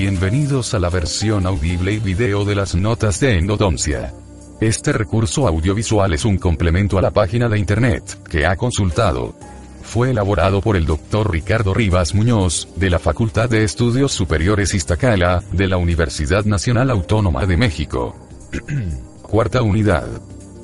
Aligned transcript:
Bienvenidos 0.00 0.74
a 0.74 0.78
la 0.78 0.90
versión 0.90 1.44
audible 1.44 1.94
y 1.94 1.98
video 1.98 2.44
de 2.44 2.54
las 2.54 2.76
notas 2.76 3.18
de 3.18 3.36
endodoncia. 3.36 4.14
Este 4.60 4.92
recurso 4.92 5.48
audiovisual 5.48 6.14
es 6.14 6.24
un 6.24 6.38
complemento 6.38 6.98
a 6.98 7.02
la 7.02 7.10
página 7.10 7.48
de 7.48 7.58
internet 7.58 8.04
que 8.30 8.46
ha 8.46 8.54
consultado. 8.54 9.34
Fue 9.82 10.12
elaborado 10.12 10.60
por 10.60 10.76
el 10.76 10.86
Dr. 10.86 11.32
Ricardo 11.32 11.74
Rivas 11.74 12.14
Muñoz, 12.14 12.68
de 12.76 12.90
la 12.90 13.00
Facultad 13.00 13.50
de 13.50 13.64
Estudios 13.64 14.12
Superiores 14.12 14.72
Iztacala, 14.72 15.42
de 15.50 15.66
la 15.66 15.78
Universidad 15.78 16.44
Nacional 16.44 16.90
Autónoma 16.90 17.44
de 17.44 17.56
México. 17.56 18.14
Cuarta 19.22 19.62
unidad. 19.62 20.06